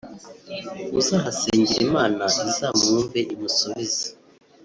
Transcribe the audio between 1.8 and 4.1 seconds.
Imana izamwumve imusubize